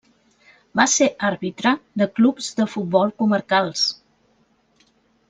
[0.79, 3.85] Va ser àrbitre de clubs de futbol comarcals.